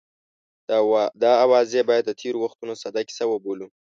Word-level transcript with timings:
دا 1.21 1.31
اوازې 1.45 1.81
باید 1.89 2.03
د 2.05 2.11
تېرو 2.21 2.37
وختونو 2.45 2.73
ساده 2.81 3.01
کیسه 3.07 3.25
وبولو. 3.27 3.67